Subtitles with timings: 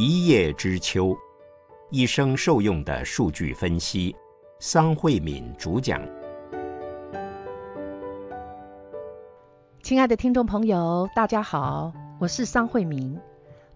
[0.00, 1.18] 一叶知秋，
[1.90, 4.14] 一生受用的数据分析。
[4.60, 6.00] 桑慧敏主讲。
[9.82, 13.18] 亲爱的听众朋友，大家好，我是桑慧敏。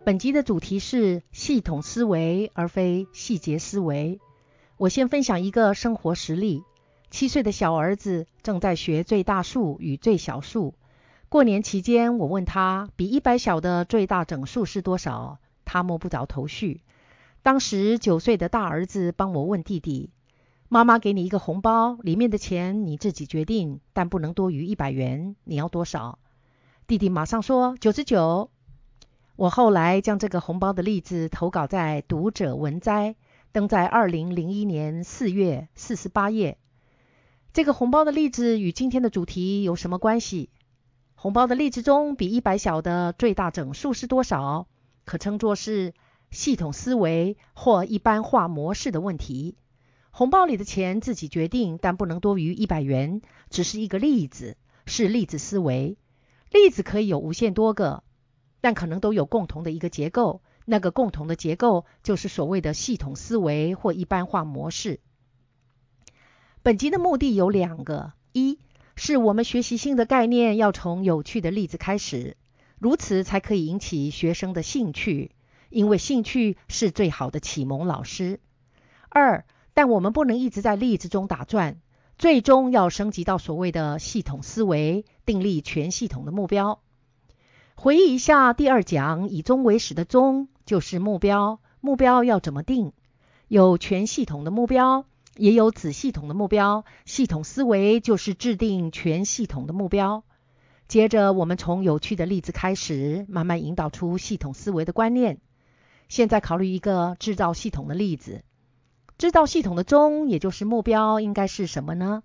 [0.04, 4.20] 本集的主题是系统思维，而非细节思维。
[4.77, 6.62] 我先分享一个生活实例：
[7.11, 10.75] 七岁的小儿子正在学最大数与最小数。
[11.29, 15.41] 过年期间，我问他比一百小的最大整数是多少？
[15.72, 16.82] 他摸不着头绪。
[17.42, 20.10] 当时九岁的大儿子帮我问弟弟
[20.68, 26.18] ：“妈妈给你一个红包，里面的钱你自己决定，但不能多于一百元，你要多少？”
[26.86, 28.50] 弟弟马上说：“九十九。”
[29.34, 33.12] 我后来将这个红包的例子投稿在《读者文摘》，
[33.50, 36.59] 登在二零零一年四月四十八页。
[37.54, 40.50] 这个红包的例子与今天的主题有什么关系？
[41.14, 44.66] 红包的例子中，比一百小的最大整数是多少？
[45.05, 45.95] 可称作是
[46.30, 49.57] 系统思维或一般化模式的问题。
[50.10, 55.96] 红包里的钱自己决定，但不能多于一百元，只是一个例子，是例子思维。
[56.51, 58.04] 例子可以有无限多个，
[58.60, 60.43] 但可能都有共同的一个结构。
[60.65, 65.00] 那个共同的结构就是所谓的系统思维或一般化模式。
[66.62, 68.60] 本集的目的有两个：一
[68.94, 72.37] 是我们学习新的概念，要从有趣的例子开始，
[72.83, 75.31] 如此才可以引起学生的兴趣，
[75.71, 78.41] 因为兴趣是最好的启蒙老师。
[79.09, 81.81] 二，但我们不能一直在例子中打转，
[82.19, 86.81] 最终要升级到所谓的系统思维，订立全系统的目标。
[87.77, 92.93] 回忆一下第二讲，以终为始的终就是目标，目标要怎么定？
[93.47, 95.05] 有全系统的目标。
[95.37, 100.25] 也有子系统的目标，系统思维就是制定全系统的目标。
[100.93, 105.38] 接着，我们从有趣的例子开始，慢慢引导出系统思维的观念。
[106.10, 108.44] 现在考虑一个制造系统的例子。
[109.16, 112.22] 制造系统的终，也就是目标，应该是什么呢？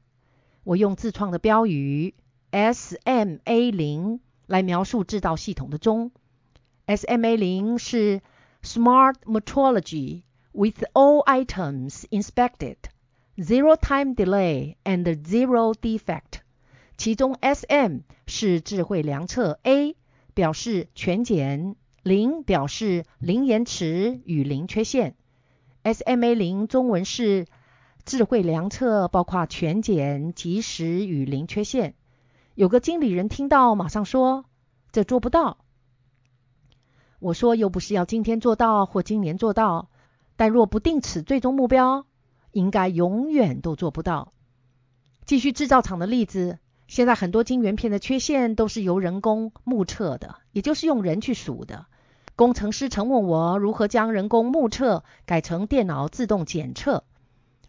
[0.66, 2.14] 我用自创的标语
[2.52, 6.12] SMA 零来描述制造系统的终。
[6.88, 8.20] SMA 零是
[8.62, 12.76] Smart Metrology with all items inspected。
[13.38, 16.37] Zero time delay and zero defect。
[16.98, 19.96] 其中 SM 是智慧量测，A
[20.34, 25.16] 表示全检，零表示零延迟与零缺陷。
[25.84, 27.46] SMA 零中文是
[28.04, 31.94] 智慧量测，包括全检、及时与零缺陷。
[32.56, 34.46] 有个经理人听到，马上说
[34.92, 35.60] ：“这做不到。”
[37.20, 39.90] 我说：“又不是要今天做到或今年做到，
[40.36, 42.06] 但若不定此最终目标。”
[42.52, 44.34] 应该永远都做不到。
[45.26, 51.86] 继续制造厂的例子，现在很多晶圆片的缺陷都是由人工目测的，也就是用人去数的。
[52.36, 57.04] 工程师曾问我如何将人工目测改成电脑自动检测，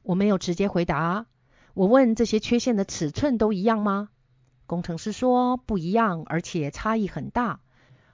[0.03, 1.27] 我没有直接回答。
[1.75, 4.09] 我问这些缺陷的尺寸都一样吗？
[4.67, 7.61] 工程师说不一样，而且差异很大。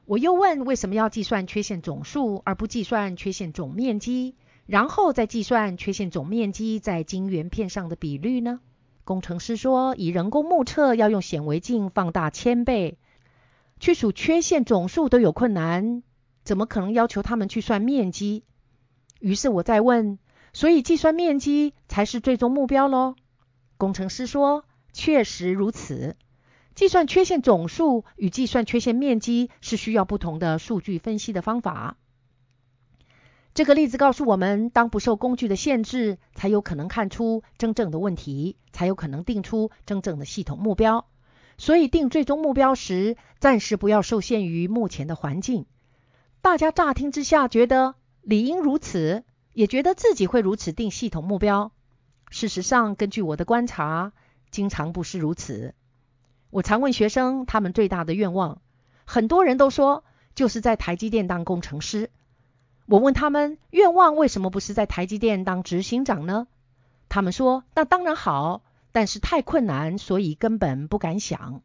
[0.07, 4.37] 我又问为什么要计算缺陷总数而不计算缺陷总面积？
[4.67, 8.61] 然后再计算缺陷总面积在晶圆片上的比率呢？
[9.05, 12.99] 工程师说，以人工目测要用显微镜放大千倍，
[13.79, 16.03] 去数缺陷总数都有困难，
[16.43, 18.45] 怎么可能要求他们去算面积？
[19.21, 20.19] 于是我再问，
[20.53, 23.15] 所以计算面积才是最终目标喽？
[23.77, 26.17] 工程师说，确实如此。
[26.75, 31.97] 计算缺陷总数与计算缺陷面积是需要不同的数据分析的方法。
[33.55, 41.07] 这个例子告诉我们，当不受工具的限制，才有可能看出真正的问题，才有可能定出真正的系统目标。
[41.57, 45.67] 所以定最终目标时，暂时不要受限于目前的环境。
[46.43, 49.23] 大家乍听之下觉得理应如此，
[49.53, 51.71] 也觉得自己会如此定系统目标。
[52.31, 54.13] 事实上，根据我的观察，
[54.51, 55.77] 经常不是如此。
[56.51, 58.61] 我常问学生他们最大的愿望，
[59.05, 60.03] 很多人都说
[60.35, 62.11] 就是在台积电当工程师。
[62.87, 66.47] 我问他们愿望为什么不是在台积电当执行长呢？
[67.09, 71.63] 他们说那当然好，但是太困难，所以根本不敢想。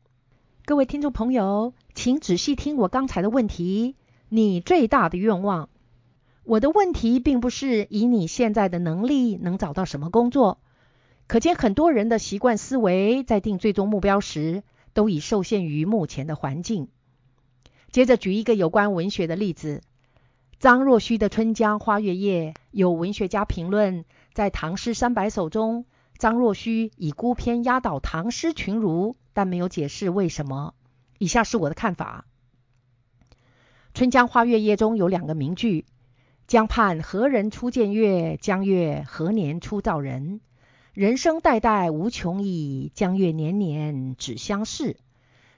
[0.65, 3.95] 各位听众朋友，请仔细听我刚才的问题：
[4.29, 5.67] 你最大的愿望？
[6.45, 10.59] 我的问题并不是以你现在的能力能找到什么工作。
[11.27, 14.63] 可见很多人的习惯思维在定最终目标时，
[14.93, 16.87] 都已受限于目前的环境。
[17.91, 19.81] 接着举一个有关文学的例子。
[20.59, 24.03] 张若虚的《春江花月夜》，有文学家评论，
[24.33, 25.85] 在《唐诗三百首》中，
[26.17, 30.73] 张若虚以孤篇压倒唐诗群儒，但没有解释为什么。
[31.17, 32.25] 以下是我的看法：
[33.93, 35.85] 《春江花月夜》中有两个名句
[36.45, 38.35] ：“江畔何人初见月？
[38.35, 40.41] 江月何年初照人？
[40.91, 44.97] 人生代代无穷已，江月年年只相识。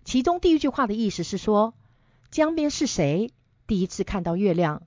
[0.06, 1.74] 其中第一句话的意思是说，
[2.30, 3.32] 江边是谁
[3.66, 4.84] 第一次看到月亮？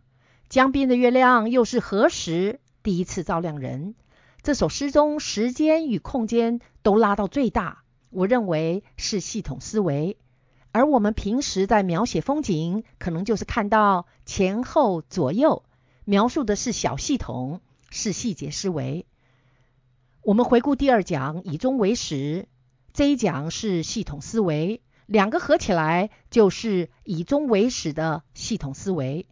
[0.49, 3.94] 江边的月亮又是何时第一次照亮人？
[4.43, 10.19] 这首诗中时间与空间都拉到最大，我认为是系统思维。
[10.70, 15.64] 而我们平时在描写风景，可能就是看到前后左右。
[16.05, 19.06] 描述的是小系统，是细节思维。
[20.23, 22.47] 我们回顾第二讲，以终为始，
[22.93, 29.26] 这一讲是系统思维，两个合起来就是以终为始的系统思维。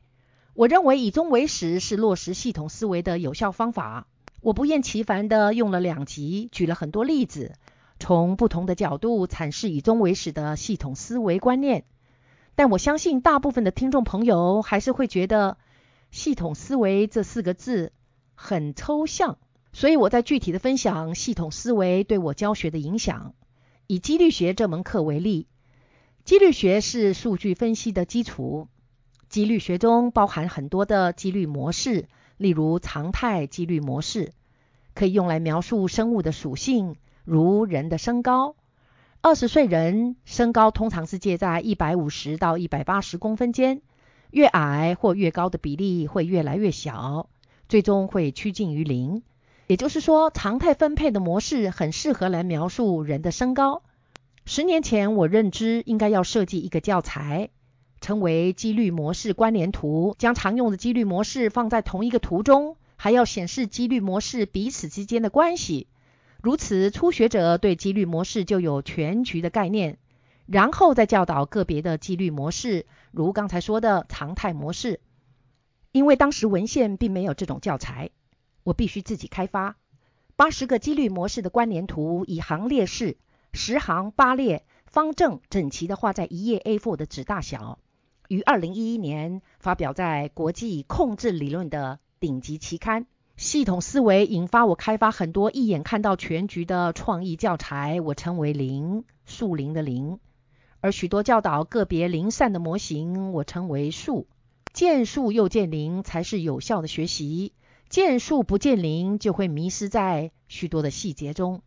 [0.54, 4.06] 我认为以终为始是落实系统思维的有效方法。
[4.40, 7.54] 我不厌其烦地用了两集，举了很多例子，
[7.98, 11.84] 从不同的角度阐释以终为始的系统思维观念。
[12.54, 15.58] 但我相信大部分的听众朋友还是会觉得。
[16.10, 17.90] 系统思维这四个字
[18.34, 19.38] 很抽象，
[19.72, 23.32] 所以我在具体的分享系统思维对我教学的影响。
[23.86, 25.46] 以几率学这门课为例，
[26.26, 28.68] 几率学是数据分析的基础。
[29.32, 32.06] 几率学中包含很多的几率模式，
[32.36, 34.34] 例如常态几率模式，
[34.94, 38.56] 可以用来描述生物的属性，如人的身高。
[39.22, 43.80] 二十岁人身高通常是介在一百五十到一百八十公分间。
[44.32, 47.30] 越矮或越高的比例会越来越小，
[47.70, 49.22] 最终会趋近于零。
[49.66, 53.82] 也就是说，常态分配的模式很适合来描述人的身高。
[54.44, 57.48] 十年前，我认知应该要设计一个教材，
[58.02, 65.86] 称为几率模式关联图，将常用的几率模式放在同一个图中，还要显示几率模式彼此之间的关系。
[66.42, 69.98] 如此，初学者对几率模式就有全局的概念。
[70.46, 74.98] 然后再教导个别的几率模式，如刚才说的常态模式。
[75.92, 78.10] 因为当时文献并没有这种教材，
[78.64, 79.76] 我必须自己开发。
[80.34, 83.16] 八十个几率模式的关联图，以行列式，
[83.52, 87.78] 十行八列，方正整齐的画在一页 A4 的纸大小，
[88.32, 93.06] 于二零一一年发表在国际控制理论的顶级期刊。
[93.36, 100.18] 系统思维引发我开发很多一眼看到全局的创意教材，我称为零，数零的零。
[100.80, 104.26] 而许多教导个别零散的模型，我称为数。
[104.72, 107.52] 见数又见零才是有效的学习。
[107.90, 111.60] 见数不见零，就会迷失在许多的细节中。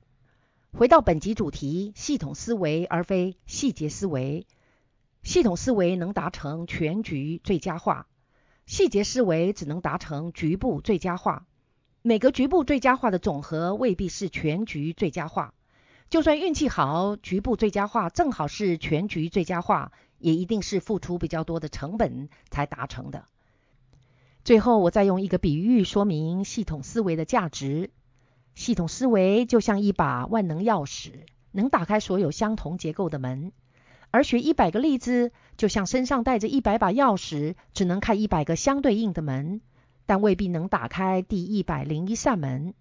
[0.74, 4.48] 回到本集主题，系统思维而非细节思维。
[5.26, 8.06] 系统思维能达成全局最佳化，
[8.68, 11.48] 细节思维只能达成局部最佳化。
[12.04, 15.56] 每个局部最佳化的总和未必是全局最佳化。
[16.12, 23.26] 就算运气好，局部最佳化正好是全局最佳化，也一定是付出比较多的成本才达成的。
[24.44, 27.90] 最后，我再用一个比喻说明系统思维的价值。
[28.54, 31.14] 系统思维就像一把万能钥匙，
[31.52, 33.50] 能打开所有相同结构的门；
[34.16, 39.60] 而学一百个例子，就像身上带着一百把钥匙，只能开一百个相对应的门，
[40.06, 42.74] 但未必能打开第一百零一扇门。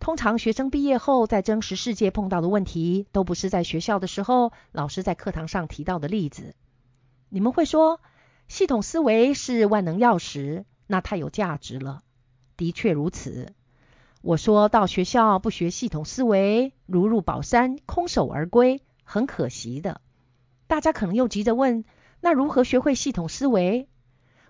[0.00, 6.54] 通常学生毕业后，在真实世界碰到的问题，都不是在学校的时候老师在课堂上提到的例子。
[7.30, 8.02] 你们会说，
[8.46, 12.02] 系统思维是万能钥匙，那太有价值了。
[12.58, 13.54] 的确如此。
[14.20, 20.02] 我说到学校不学系统思维，如入宝山，空手而归，很可惜的。
[20.66, 21.84] 大家可能又急着问，
[22.20, 23.88] 那如何学会系统思维？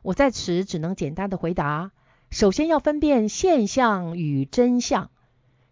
[0.03, 1.91] 我在此只能简单的回答：
[2.31, 5.11] 首先要分辨现象与真相。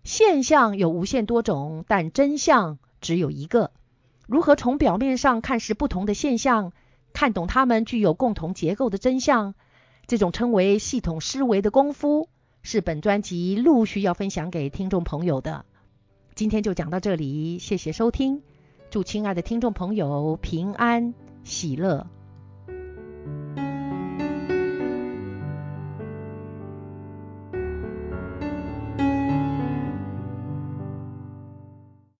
[0.04, 3.70] 现象有无限多种，但真相只有一个。
[4.26, 6.72] 如何从表面上看似不同的现象，
[7.12, 9.54] 看懂它们具有共同结构的真相？
[10.06, 12.28] 这种称为系统思维的功夫，
[12.62, 15.64] 是本专辑陆续要分享给听众朋友的。
[16.34, 18.42] 今天就讲到这里，谢谢收听，
[18.92, 22.06] 祝亲爱的听众朋友平安喜乐。